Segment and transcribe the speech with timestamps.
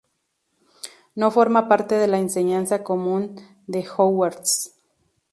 [1.13, 3.35] No forma parte de la enseñanza común
[3.67, 4.73] en Hogwarts.